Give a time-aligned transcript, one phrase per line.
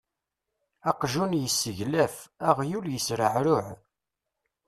[0.89, 2.15] Aqjun yesseglaf,
[2.49, 3.65] aɣyul yesreɛruɛ.